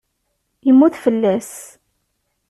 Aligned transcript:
Yemmut 0.67 0.95
fell-as. 1.03 1.51